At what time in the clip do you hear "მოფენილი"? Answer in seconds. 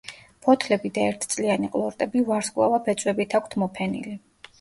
3.65-4.17